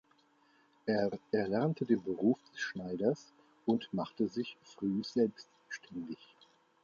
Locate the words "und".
3.67-3.87